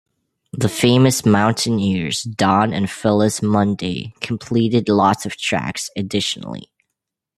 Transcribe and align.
The 0.51 0.67
famous 0.67 1.27
mountaineers 1.27 2.23
Don 2.23 2.73
and 2.73 2.89
Phyllis 2.89 3.41
Munday 3.43 4.15
completed 4.19 4.89
lots 4.89 5.27
of 5.27 5.37
tracks 5.37 5.91
additionally. 5.95 6.71